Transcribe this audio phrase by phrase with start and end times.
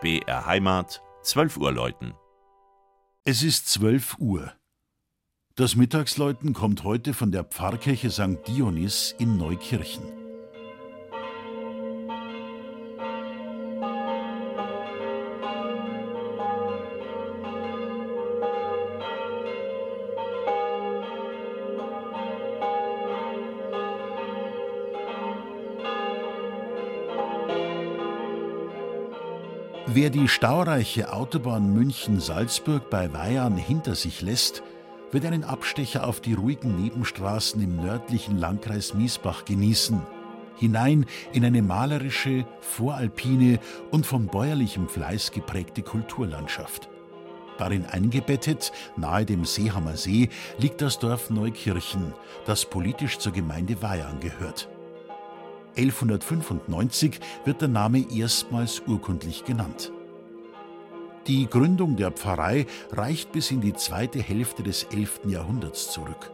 [0.00, 2.14] BR Heimat, 12 Uhr läuten.
[3.24, 4.50] Es ist 12 Uhr.
[5.56, 8.38] Das Mittagsläuten kommt heute von der Pfarrkirche St.
[8.48, 10.19] Dionys in Neukirchen.
[29.86, 34.62] Wer die staureiche Autobahn München-Salzburg bei Weihern hinter sich lässt,
[35.10, 40.02] wird einen Abstecher auf die ruhigen Nebenstraßen im nördlichen Landkreis Miesbach genießen,
[40.56, 43.58] hinein in eine malerische, voralpine
[43.90, 46.88] und vom bäuerlichen Fleiß geprägte Kulturlandschaft.
[47.58, 50.28] Darin eingebettet, nahe dem Seehammer See,
[50.58, 52.14] liegt das Dorf Neukirchen,
[52.46, 54.68] das politisch zur Gemeinde Weihern gehört.
[55.76, 59.92] 1195 wird der Name erstmals urkundlich genannt.
[61.26, 65.20] Die Gründung der Pfarrei reicht bis in die zweite Hälfte des 11.
[65.26, 66.32] Jahrhunderts zurück.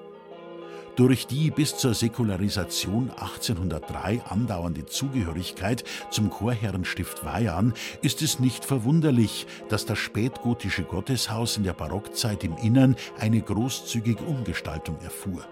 [0.97, 9.47] Durch die bis zur Säkularisation 1803 andauernde Zugehörigkeit zum Chorherrenstift Weihern ist es nicht verwunderlich,
[9.69, 15.47] dass das spätgotische Gotteshaus in der Barockzeit im Innern eine großzügige Umgestaltung erfuhr.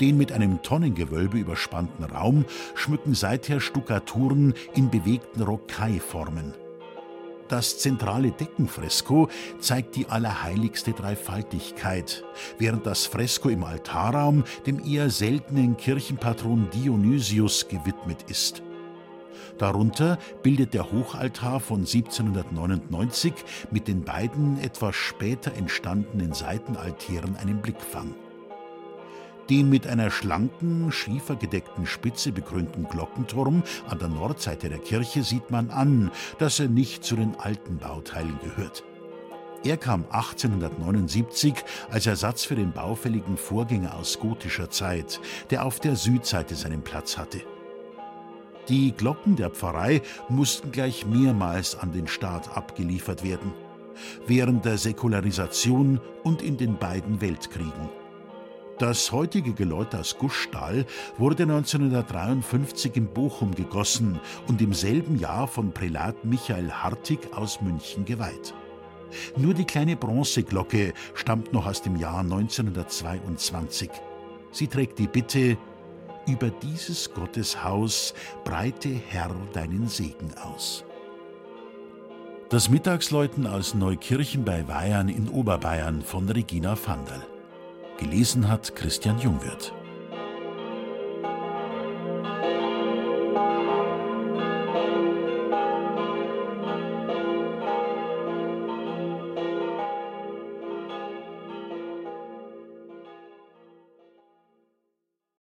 [0.00, 6.54] Den mit einem Tonnengewölbe überspannten Raum schmücken seither Stuckaturen in bewegten Rockaiformen.
[7.48, 9.28] Das zentrale Deckenfresko
[9.60, 12.24] zeigt die allerheiligste Dreifaltigkeit,
[12.58, 18.62] während das Fresko im Altarraum dem eher seltenen Kirchenpatron Dionysius gewidmet ist.
[19.58, 23.34] Darunter bildet der Hochaltar von 1799
[23.70, 28.14] mit den beiden etwas später entstandenen Seitenaltären einen Blickfang.
[29.50, 35.70] Den mit einer schlanken, schiefergedeckten Spitze bekrönten Glockenturm an der Nordseite der Kirche sieht man
[35.70, 38.84] an, dass er nicht zu den alten Bauteilen gehört.
[39.64, 41.54] Er kam 1879
[41.90, 45.20] als Ersatz für den baufälligen Vorgänger aus gotischer Zeit,
[45.50, 47.42] der auf der Südseite seinen Platz hatte.
[48.68, 53.52] Die Glocken der Pfarrei mussten gleich mehrmals an den Staat abgeliefert werden,
[54.26, 58.01] während der Säkularisation und in den beiden Weltkriegen.
[58.82, 65.70] Das heutige Geläut aus Gussstahl wurde 1953 in Bochum gegossen und im selben Jahr von
[65.70, 68.52] Prälat Michael Hartig aus München geweiht.
[69.36, 73.88] Nur die kleine Bronzeglocke stammt noch aus dem Jahr 1922.
[74.50, 75.56] Sie trägt die Bitte
[76.26, 80.84] Über dieses Gotteshaus breite Herr deinen Segen aus.
[82.48, 87.31] Das Mittagsläuten aus Neukirchen bei Weihern in Oberbayern von Regina Vandal.
[88.02, 89.72] Gelesen hat Christian Jungwirth.